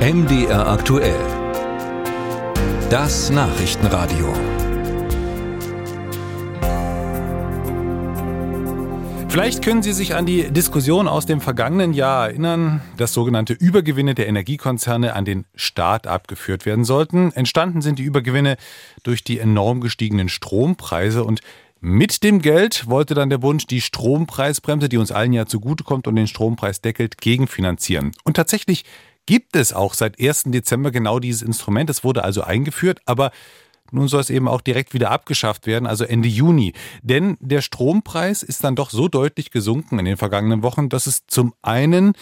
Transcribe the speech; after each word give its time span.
MDR 0.00 0.66
aktuell. 0.66 1.20
Das 2.88 3.28
Nachrichtenradio. 3.28 4.32
Vielleicht 9.28 9.62
können 9.62 9.82
Sie 9.82 9.92
sich 9.92 10.14
an 10.14 10.24
die 10.24 10.50
Diskussion 10.50 11.06
aus 11.06 11.26
dem 11.26 11.42
vergangenen 11.42 11.92
Jahr 11.92 12.28
erinnern, 12.28 12.80
dass 12.96 13.12
sogenannte 13.12 13.52
Übergewinne 13.52 14.14
der 14.14 14.26
Energiekonzerne 14.26 15.12
an 15.14 15.26
den 15.26 15.44
Staat 15.54 16.06
abgeführt 16.06 16.64
werden 16.64 16.86
sollten. 16.86 17.30
Entstanden 17.32 17.82
sind 17.82 17.98
die 17.98 18.04
Übergewinne 18.04 18.56
durch 19.02 19.22
die 19.22 19.38
enorm 19.38 19.82
gestiegenen 19.82 20.30
Strompreise 20.30 21.24
und 21.24 21.40
mit 21.82 22.22
dem 22.22 22.40
Geld 22.40 22.88
wollte 22.88 23.12
dann 23.12 23.28
der 23.28 23.38
Bund 23.38 23.70
die 23.70 23.82
Strompreisbremse, 23.82 24.88
die 24.88 24.96
uns 24.96 25.12
allen 25.12 25.34
ja 25.34 25.44
zugutekommt 25.44 26.06
und 26.06 26.16
den 26.16 26.26
Strompreis 26.26 26.80
deckelt, 26.80 27.18
gegenfinanzieren. 27.18 28.12
Und 28.24 28.36
tatsächlich 28.36 28.84
gibt 29.30 29.54
es 29.54 29.72
auch 29.72 29.94
seit 29.94 30.20
1. 30.20 30.46
Dezember 30.46 30.90
genau 30.90 31.20
dieses 31.20 31.42
Instrument. 31.42 31.88
Es 31.88 32.02
wurde 32.02 32.24
also 32.24 32.42
eingeführt, 32.42 32.98
aber 33.04 33.30
nun 33.92 34.08
soll 34.08 34.22
es 34.22 34.28
eben 34.28 34.48
auch 34.48 34.60
direkt 34.60 34.92
wieder 34.92 35.12
abgeschafft 35.12 35.68
werden, 35.68 35.86
also 35.86 36.02
Ende 36.02 36.26
Juni. 36.26 36.72
Denn 37.02 37.36
der 37.38 37.60
Strompreis 37.60 38.42
ist 38.42 38.64
dann 38.64 38.74
doch 38.74 38.90
so 38.90 39.06
deutlich 39.06 39.52
gesunken 39.52 40.00
in 40.00 40.04
den 40.04 40.16
vergangenen 40.16 40.64
Wochen, 40.64 40.88
dass 40.88 41.06
es 41.06 41.28
zum 41.28 41.54
einen 41.62 42.14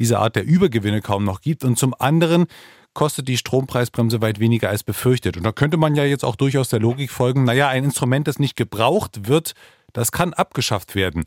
diese 0.00 0.18
Art 0.18 0.34
der 0.34 0.44
Übergewinne 0.44 1.02
kaum 1.02 1.22
noch 1.22 1.40
gibt 1.40 1.62
und 1.62 1.78
zum 1.78 1.94
anderen 1.96 2.46
kostet 2.94 3.28
die 3.28 3.36
Strompreisbremse 3.36 4.20
weit 4.20 4.40
weniger 4.40 4.68
als 4.68 4.82
befürchtet. 4.82 5.36
Und 5.36 5.44
da 5.44 5.52
könnte 5.52 5.76
man 5.76 5.94
ja 5.94 6.02
jetzt 6.02 6.24
auch 6.24 6.34
durchaus 6.34 6.68
der 6.68 6.80
Logik 6.80 7.12
folgen, 7.12 7.44
naja, 7.44 7.68
ein 7.68 7.84
Instrument, 7.84 8.26
das 8.26 8.40
nicht 8.40 8.56
gebraucht 8.56 9.28
wird, 9.28 9.54
das 9.92 10.10
kann 10.10 10.34
abgeschafft 10.34 10.96
werden. 10.96 11.22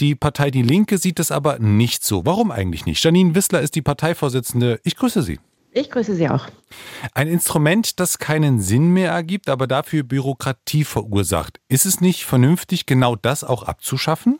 Die 0.00 0.14
Partei 0.14 0.52
Die 0.52 0.62
Linke 0.62 0.96
sieht 0.96 1.18
es 1.18 1.32
aber 1.32 1.58
nicht 1.58 2.04
so. 2.04 2.24
Warum 2.24 2.52
eigentlich 2.52 2.86
nicht? 2.86 3.02
Janine 3.02 3.34
Wissler 3.34 3.60
ist 3.60 3.74
die 3.74 3.82
Parteivorsitzende. 3.82 4.80
Ich 4.84 4.94
grüße 4.94 5.22
Sie. 5.22 5.40
Ich 5.72 5.90
grüße 5.90 6.14
Sie 6.14 6.28
auch. 6.28 6.46
Ein 7.14 7.26
Instrument, 7.26 7.98
das 7.98 8.18
keinen 8.18 8.60
Sinn 8.60 8.92
mehr 8.92 9.10
ergibt, 9.10 9.48
aber 9.48 9.66
dafür 9.66 10.04
Bürokratie 10.04 10.84
verursacht. 10.84 11.60
Ist 11.68 11.84
es 11.84 12.00
nicht 12.00 12.24
vernünftig, 12.24 12.86
genau 12.86 13.16
das 13.16 13.42
auch 13.42 13.64
abzuschaffen? 13.64 14.38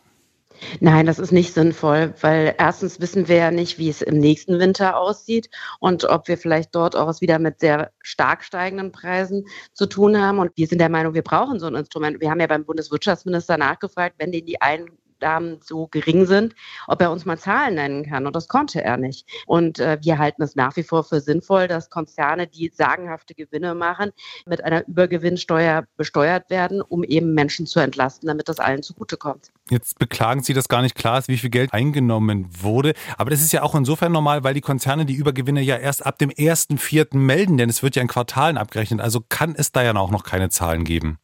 Nein, 0.79 1.05
das 1.05 1.19
ist 1.19 1.31
nicht 1.31 1.53
sinnvoll, 1.53 2.13
weil 2.21 2.55
erstens 2.57 2.99
wissen 2.99 3.27
wir 3.27 3.35
ja 3.37 3.51
nicht, 3.51 3.77
wie 3.77 3.89
es 3.89 4.01
im 4.01 4.17
nächsten 4.17 4.59
Winter 4.59 4.97
aussieht 4.97 5.49
und 5.79 6.05
ob 6.05 6.27
wir 6.27 6.37
vielleicht 6.37 6.75
dort 6.75 6.95
auch 6.95 7.21
wieder 7.21 7.39
mit 7.39 7.59
sehr 7.59 7.91
stark 8.01 8.43
steigenden 8.43 8.91
Preisen 8.91 9.45
zu 9.73 9.85
tun 9.85 10.19
haben. 10.19 10.39
Und 10.39 10.51
wir 10.55 10.67
sind 10.67 10.79
der 10.79 10.89
Meinung, 10.89 11.13
wir 11.13 11.21
brauchen 11.21 11.59
so 11.59 11.67
ein 11.67 11.75
Instrument. 11.75 12.19
Wir 12.19 12.29
haben 12.29 12.39
ja 12.39 12.47
beim 12.47 12.65
Bundeswirtschaftsminister 12.65 13.57
nachgefragt, 13.57 14.15
wenn 14.17 14.31
den 14.31 14.45
die 14.45 14.61
ein 14.61 14.87
Einnahmen 15.21 15.59
so 15.63 15.87
gering 15.87 16.25
sind, 16.25 16.55
ob 16.87 17.01
er 17.01 17.11
uns 17.11 17.25
mal 17.25 17.37
Zahlen 17.37 17.75
nennen 17.75 18.05
kann. 18.05 18.25
Und 18.25 18.35
das 18.35 18.47
konnte 18.47 18.83
er 18.83 18.97
nicht. 18.97 19.27
Und 19.45 19.79
äh, 19.79 19.97
wir 20.01 20.17
halten 20.17 20.41
es 20.41 20.55
nach 20.55 20.75
wie 20.75 20.83
vor 20.83 21.03
für 21.03 21.21
sinnvoll, 21.21 21.67
dass 21.67 21.89
Konzerne, 21.89 22.47
die 22.47 22.71
sagenhafte 22.73 23.35
Gewinne 23.35 23.75
machen, 23.75 24.11
mit 24.45 24.63
einer 24.63 24.87
Übergewinnsteuer 24.87 25.85
besteuert 25.97 26.49
werden, 26.49 26.81
um 26.81 27.03
eben 27.03 27.33
Menschen 27.33 27.65
zu 27.65 27.79
entlasten, 27.79 28.27
damit 28.27 28.49
das 28.49 28.59
allen 28.59 28.83
zugutekommt. 28.83 29.51
Jetzt 29.69 29.99
beklagen 29.99 30.41
Sie, 30.41 30.53
dass 30.53 30.67
gar 30.67 30.81
nicht 30.81 30.95
klar 30.95 31.19
ist, 31.19 31.27
wie 31.27 31.37
viel 31.37 31.49
Geld 31.49 31.73
eingenommen 31.73 32.47
wurde. 32.61 32.93
Aber 33.17 33.29
das 33.29 33.41
ist 33.41 33.51
ja 33.51 33.61
auch 33.61 33.75
insofern 33.75 34.11
normal, 34.11 34.43
weil 34.43 34.53
die 34.53 34.61
Konzerne 34.61 35.05
die 35.05 35.15
Übergewinne 35.15 35.61
ja 35.61 35.77
erst 35.77 36.05
ab 36.05 36.17
dem 36.17 36.29
1.4. 36.29 37.17
melden, 37.17 37.57
denn 37.57 37.69
es 37.69 37.83
wird 37.83 37.95
ja 37.95 38.01
in 38.01 38.07
Quartalen 38.07 38.57
abgerechnet. 38.57 39.01
Also 39.01 39.21
kann 39.27 39.55
es 39.55 39.71
da 39.71 39.83
ja 39.83 39.95
auch 39.95 40.11
noch 40.11 40.23
keine 40.23 40.49
Zahlen 40.49 40.83
geben. 40.83 41.17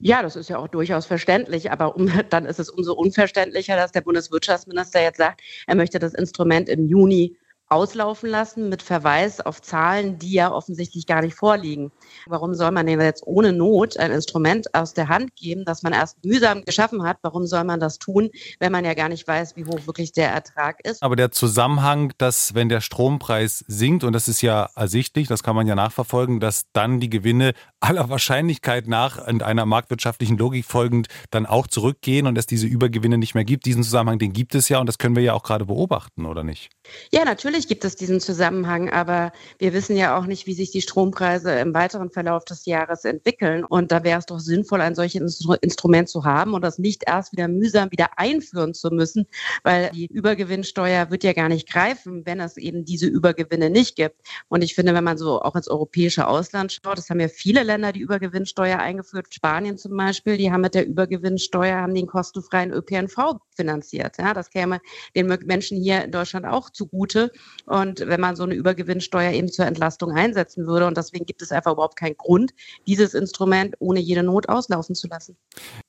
Ja, 0.00 0.22
das 0.22 0.36
ist 0.36 0.48
ja 0.48 0.58
auch 0.58 0.68
durchaus 0.68 1.06
verständlich, 1.06 1.72
aber 1.72 1.96
um, 1.96 2.08
dann 2.30 2.46
ist 2.46 2.60
es 2.60 2.70
umso 2.70 2.94
unverständlicher, 2.94 3.76
dass 3.76 3.92
der 3.92 4.02
Bundeswirtschaftsminister 4.02 5.02
jetzt 5.02 5.18
sagt, 5.18 5.40
er 5.66 5.74
möchte 5.74 5.98
das 5.98 6.14
Instrument 6.14 6.68
im 6.68 6.86
Juni 6.86 7.36
auslaufen 7.68 8.30
lassen 8.30 8.68
mit 8.68 8.82
Verweis 8.82 9.40
auf 9.40 9.60
Zahlen, 9.60 10.18
die 10.18 10.32
ja 10.32 10.52
offensichtlich 10.52 11.06
gar 11.06 11.20
nicht 11.20 11.34
vorliegen. 11.34 11.92
Warum 12.26 12.54
soll 12.54 12.70
man 12.70 12.86
denn 12.86 13.00
jetzt 13.00 13.26
ohne 13.26 13.52
Not 13.52 13.98
ein 13.98 14.10
Instrument 14.10 14.74
aus 14.74 14.94
der 14.94 15.08
Hand 15.08 15.36
geben, 15.36 15.64
das 15.64 15.82
man 15.82 15.92
erst 15.92 16.24
mühsam 16.24 16.64
geschaffen 16.64 17.02
hat? 17.02 17.18
Warum 17.22 17.46
soll 17.46 17.64
man 17.64 17.80
das 17.80 17.98
tun, 17.98 18.30
wenn 18.58 18.72
man 18.72 18.84
ja 18.84 18.94
gar 18.94 19.08
nicht 19.08 19.26
weiß, 19.26 19.56
wie 19.56 19.66
hoch 19.66 19.86
wirklich 19.86 20.12
der 20.12 20.30
Ertrag 20.30 20.80
ist? 20.84 21.02
Aber 21.02 21.16
der 21.16 21.30
Zusammenhang, 21.30 22.12
dass 22.16 22.54
wenn 22.54 22.68
der 22.68 22.80
Strompreis 22.80 23.64
sinkt, 23.68 24.02
und 24.02 24.14
das 24.14 24.28
ist 24.28 24.40
ja 24.40 24.70
ersichtlich, 24.74 25.28
das 25.28 25.42
kann 25.42 25.56
man 25.56 25.66
ja 25.66 25.74
nachverfolgen, 25.74 26.40
dass 26.40 26.64
dann 26.72 27.00
die 27.00 27.10
Gewinne 27.10 27.52
aller 27.80 28.08
Wahrscheinlichkeit 28.08 28.88
nach 28.88 29.26
und 29.26 29.42
einer 29.42 29.64
marktwirtschaftlichen 29.64 30.36
Logik 30.36 30.64
folgend 30.64 31.08
dann 31.30 31.46
auch 31.46 31.66
zurückgehen 31.66 32.26
und 32.26 32.36
es 32.36 32.46
diese 32.46 32.66
Übergewinne 32.66 33.18
nicht 33.18 33.34
mehr 33.34 33.44
gibt. 33.44 33.66
Diesen 33.66 33.82
Zusammenhang, 33.82 34.18
den 34.18 34.32
gibt 34.32 34.54
es 34.54 34.68
ja 34.68 34.80
und 34.80 34.86
das 34.86 34.98
können 34.98 35.14
wir 35.14 35.22
ja 35.22 35.34
auch 35.34 35.42
gerade 35.42 35.66
beobachten, 35.66 36.26
oder 36.26 36.42
nicht? 36.42 36.70
Ja, 37.12 37.24
natürlich 37.24 37.68
gibt 37.68 37.84
es 37.84 37.94
diesen 37.96 38.20
Zusammenhang, 38.20 38.90
aber 38.90 39.32
wir 39.58 39.72
wissen 39.72 39.96
ja 39.96 40.18
auch 40.18 40.26
nicht, 40.26 40.46
wie 40.46 40.54
sich 40.54 40.70
die 40.70 40.82
Strompreise 40.82 41.52
im 41.52 41.74
weiteren 41.74 42.10
Verlauf 42.10 42.44
des 42.44 42.66
Jahres 42.66 43.04
entwickeln. 43.04 43.64
Und 43.64 43.92
da 43.92 44.02
wäre 44.02 44.18
es 44.18 44.26
doch 44.26 44.40
sinnvoll, 44.40 44.80
ein 44.80 44.94
solches 44.94 45.46
Instrument 45.60 46.08
zu 46.08 46.24
haben 46.24 46.54
und 46.54 46.62
das 46.62 46.78
nicht 46.78 47.04
erst 47.06 47.32
wieder 47.32 47.46
mühsam 47.46 47.90
wieder 47.90 48.18
einführen 48.18 48.74
zu 48.74 48.90
müssen, 48.90 49.26
weil 49.62 49.90
die 49.90 50.06
Übergewinnsteuer 50.06 51.10
wird 51.10 51.22
ja 51.22 51.32
gar 51.32 51.48
nicht 51.48 51.68
greifen, 51.68 52.26
wenn 52.26 52.40
es 52.40 52.56
eben 52.56 52.84
diese 52.84 53.06
Übergewinne 53.06 53.70
nicht 53.70 53.96
gibt. 53.96 54.16
Und 54.48 54.64
ich 54.64 54.74
finde, 54.74 54.94
wenn 54.94 55.04
man 55.04 55.18
so 55.18 55.40
auch 55.40 55.54
ins 55.54 55.68
europäische 55.68 56.26
Ausland 56.26 56.72
schaut, 56.72 56.98
das 56.98 57.10
haben 57.10 57.20
ja 57.20 57.28
viele 57.28 57.67
Länder 57.68 57.92
die 57.92 58.00
Übergewinnsteuer 58.00 58.78
eingeführt, 58.78 59.32
Spanien 59.32 59.78
zum 59.78 59.96
Beispiel, 59.96 60.36
die 60.36 60.50
haben 60.50 60.62
mit 60.62 60.74
der 60.74 60.86
Übergewinnsteuer 60.86 61.76
haben 61.76 61.94
den 61.94 62.08
kostenfreien 62.08 62.72
ÖPNV 62.72 63.38
finanziert. 63.58 64.16
Ja, 64.18 64.32
das 64.34 64.50
käme 64.50 64.80
den 65.16 65.26
Menschen 65.44 65.82
hier 65.82 66.04
in 66.04 66.12
Deutschland 66.12 66.46
auch 66.46 66.70
zugute. 66.70 67.32
Und 67.66 68.00
wenn 68.00 68.20
man 68.20 68.36
so 68.36 68.44
eine 68.44 68.54
Übergewinnsteuer 68.54 69.32
eben 69.32 69.48
zur 69.48 69.66
Entlastung 69.66 70.12
einsetzen 70.12 70.66
würde, 70.66 70.86
und 70.86 70.96
deswegen 70.96 71.26
gibt 71.26 71.42
es 71.42 71.50
einfach 71.50 71.72
überhaupt 71.72 71.96
keinen 71.96 72.16
Grund, 72.16 72.52
dieses 72.86 73.14
Instrument 73.14 73.74
ohne 73.80 74.00
jede 74.00 74.22
Not 74.22 74.48
auslaufen 74.48 74.94
zu 74.94 75.08
lassen. 75.08 75.36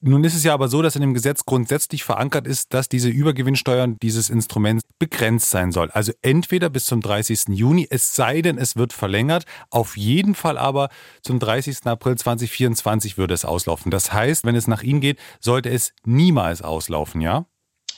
Nun 0.01 0.23
ist 0.23 0.35
es 0.35 0.43
ja 0.43 0.53
aber 0.53 0.67
so, 0.67 0.81
dass 0.81 0.95
in 0.95 1.01
dem 1.01 1.13
Gesetz 1.13 1.45
grundsätzlich 1.45 2.03
verankert 2.03 2.47
ist, 2.47 2.73
dass 2.73 2.89
diese 2.89 3.09
Übergewinnsteuer 3.09 3.87
dieses 4.01 4.29
Instruments 4.29 4.83
begrenzt 4.97 5.51
sein 5.51 5.71
soll. 5.71 5.91
Also 5.91 6.11
entweder 6.21 6.69
bis 6.69 6.85
zum 6.85 7.01
30. 7.01 7.49
Juni, 7.49 7.87
es 7.89 8.15
sei 8.15 8.41
denn, 8.41 8.57
es 8.57 8.75
wird 8.75 8.93
verlängert. 8.93 9.45
Auf 9.69 9.95
jeden 9.95 10.33
Fall 10.33 10.57
aber 10.57 10.89
zum 11.21 11.39
30. 11.39 11.85
April 11.85 12.17
2024 12.17 13.17
würde 13.17 13.35
es 13.35 13.45
auslaufen. 13.45 13.91
Das 13.91 14.11
heißt, 14.11 14.43
wenn 14.45 14.55
es 14.55 14.67
nach 14.67 14.81
Ihnen 14.81 15.01
geht, 15.01 15.19
sollte 15.39 15.69
es 15.69 15.93
niemals 16.05 16.61
auslaufen, 16.61 17.21
ja? 17.21 17.45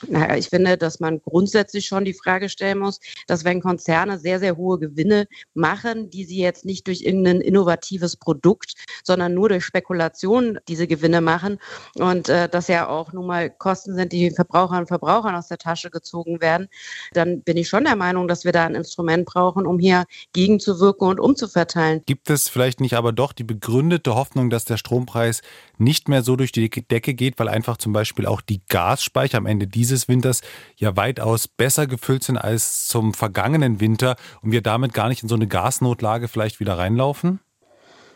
Naja, 0.08 0.36
ich 0.36 0.50
finde, 0.50 0.78
dass 0.78 1.00
man 1.00 1.22
grundsätzlich 1.22 1.86
schon 1.86 2.06
die 2.06 2.14
Frage 2.14 2.50
stellen 2.50 2.80
muss, 2.80 3.00
dass 3.28 3.44
wenn 3.44 3.62
Konzerne 3.62 4.20
sehr, 4.20 4.40
sehr 4.40 4.58
hohe 4.58 4.80
Gewinne 4.80 5.28
machen, 5.54 6.10
die 6.10 6.26
sie 6.26 6.40
jetzt 6.40 6.66
nicht 6.66 6.88
durch 6.88 7.02
irgendein 7.02 7.42
innovatives 7.42 8.16
Produkt, 8.16 8.74
sondern 9.04 9.34
nur 9.34 9.50
durch 9.50 9.66
Spekulation 9.66 10.60
diese 10.68 10.88
Gewinne 10.88 11.22
machen 11.22 11.60
und 11.96 12.30
äh, 12.30 12.50
das 12.50 12.68
ja 12.68 12.88
auch 12.88 13.14
nun 13.14 13.28
mal 13.28 13.50
Kosten 13.50 13.96
sind, 13.96 14.12
die 14.12 14.32
Verbrauchern 14.32 14.80
und 14.80 14.88
Verbrauchern 14.88 15.36
aus 15.36 15.48
der 15.48 15.58
Tasche 15.58 15.90
gezogen 15.90 16.42
werden, 16.42 16.68
dann 17.14 17.42
bin 17.42 17.58
ich 17.58 17.68
schon 17.68 17.84
der 17.84 17.96
Meinung, 17.96 18.28
dass 18.28 18.46
wir 18.46 18.52
da 18.52 18.66
ein 18.66 18.76
Instrument 18.76 19.26
brauchen, 19.26 19.66
um 19.66 19.80
hier 19.80 20.06
gegenzuwirken 20.34 21.08
und 21.08 21.20
umzuverteilen. 21.20 22.02
Gibt 22.06 22.30
es 22.30 22.50
vielleicht 22.50 22.80
nicht 22.82 22.96
aber 22.96 23.12
doch 23.12 23.34
die 23.34 23.44
begründete 23.44 24.16
Hoffnung, 24.16 24.50
dass 24.50 24.66
der 24.66 24.78
Strompreis 24.78 25.42
nicht 25.78 26.10
mehr 26.10 26.22
so 26.22 26.36
durch 26.36 26.52
die 26.52 26.70
Decke 26.70 27.14
geht, 27.14 27.40
weil 27.40 27.50
einfach 27.50 27.78
zum 27.78 27.94
Beispiel 27.94 28.26
auch 28.26 28.42
die 28.42 28.62
Gasspeicher 28.68 29.38
am 29.38 29.46
Ende 29.46 29.68
diese 29.68 29.91
dieses 29.92 30.08
Winters 30.08 30.42
ja 30.78 30.96
weitaus 30.96 31.48
besser 31.48 31.88
gefüllt 31.88 32.24
sind 32.24 32.38
als 32.38 32.88
zum 32.88 33.14
vergangenen 33.14 33.80
Winter 33.80 34.16
und 34.42 34.52
wir 34.52 34.62
damit 34.62 34.94
gar 34.94 35.10
nicht 35.10 35.24
in 35.24 35.30
so 35.30 35.36
eine 35.36 35.48
Gasnotlage 35.48 36.28
vielleicht 36.28 36.60
wieder 36.60 36.78
reinlaufen? 36.78 37.40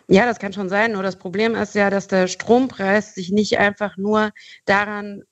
Ja, 0.07 0.25
das 0.25 0.39
kann 0.39 0.53
schon 0.53 0.69
sein. 0.69 0.91
Nur 0.91 1.03
das 1.03 1.17
Problem 1.17 1.55
ist 1.55 1.75
ja, 1.75 1.89
dass 1.89 2.07
der 2.07 2.27
Strompreis 2.27 3.15
sich 3.15 3.31
nicht 3.31 3.57
einfach 3.57 3.97
nur 3.97 4.31
daran 4.65 5.23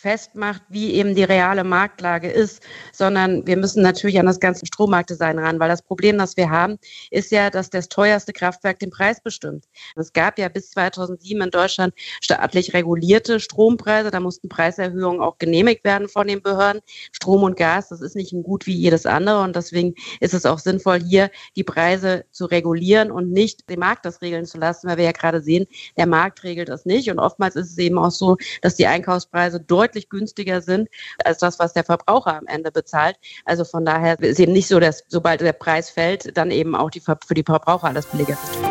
festmacht, 0.00 0.62
wie 0.70 0.94
eben 0.94 1.14
die 1.14 1.24
reale 1.24 1.62
Marktlage 1.62 2.30
ist, 2.30 2.62
sondern 2.92 3.46
wir 3.46 3.58
müssen 3.58 3.82
natürlich 3.82 4.18
an 4.18 4.24
das 4.24 4.40
ganze 4.40 4.64
Strommarktdesign 4.64 5.38
ran, 5.38 5.60
weil 5.60 5.68
das 5.68 5.82
Problem, 5.82 6.16
das 6.16 6.38
wir 6.38 6.48
haben, 6.48 6.78
ist 7.10 7.30
ja, 7.30 7.50
dass 7.50 7.68
das 7.68 7.88
teuerste 7.88 8.32
Kraftwerk 8.32 8.78
den 8.78 8.90
Preis 8.90 9.22
bestimmt. 9.22 9.66
Es 9.96 10.12
gab 10.14 10.38
ja 10.38 10.48
bis 10.48 10.70
2007 10.70 11.42
in 11.42 11.50
Deutschland 11.50 11.92
staatlich 12.22 12.72
regulierte 12.72 13.40
Strompreise, 13.40 14.10
da 14.10 14.20
mussten 14.20 14.48
Preiserhöhungen 14.48 15.20
auch 15.20 15.36
genehmigt 15.36 15.84
werden 15.84 16.08
von 16.08 16.26
den 16.26 16.40
Behörden. 16.40 16.80
Strom 17.12 17.42
und 17.42 17.58
Gas, 17.58 17.90
das 17.90 18.00
ist 18.00 18.16
nicht 18.16 18.32
ein 18.32 18.42
Gut 18.42 18.66
wie 18.66 18.74
jedes 18.74 19.04
andere 19.04 19.42
und 19.42 19.54
deswegen 19.54 19.94
ist 20.20 20.32
es 20.32 20.46
auch 20.46 20.58
sinnvoll, 20.58 21.00
hier 21.00 21.30
die 21.56 21.64
Preise 21.64 22.24
zu 22.30 22.46
regulieren 22.46 23.10
und 23.10 23.32
nicht 23.32 23.68
den 23.68 23.80
Markt 23.80 24.06
das 24.06 24.22
regeln 24.22 24.46
zu 24.46 24.56
lassen, 24.56 24.88
weil 24.88 24.96
wir 24.96 25.04
ja 25.04 25.12
gerade 25.12 25.42
sehen, 25.42 25.66
der 25.98 26.06
Markt 26.06 26.42
regelt 26.42 26.70
das 26.70 26.86
nicht 26.86 27.10
und 27.10 27.18
oftmals 27.18 27.54
ist 27.54 27.72
es 27.72 27.78
eben 27.78 27.98
auch 27.98 28.10
so, 28.10 28.38
dass 28.62 28.76
die 28.76 28.86
Einkaufspreise 28.86 29.60
deutlich 29.60 29.89
deutlich 29.90 30.08
günstiger 30.08 30.62
sind 30.62 30.88
als 31.24 31.38
das, 31.38 31.58
was 31.58 31.72
der 31.72 31.84
Verbraucher 31.84 32.36
am 32.36 32.46
Ende 32.46 32.70
bezahlt. 32.70 33.16
Also 33.44 33.64
von 33.64 33.84
daher 33.84 34.18
ist 34.20 34.38
eben 34.38 34.52
nicht 34.52 34.68
so, 34.68 34.78
dass 34.78 35.04
sobald 35.08 35.40
der 35.40 35.52
Preis 35.52 35.90
fällt, 35.90 36.36
dann 36.36 36.50
eben 36.50 36.74
auch 36.74 36.90
die, 36.90 37.00
für 37.00 37.34
die 37.34 37.42
Verbraucher 37.42 37.88
alles 37.88 38.06
billiger 38.06 38.36
wird. 38.62 38.69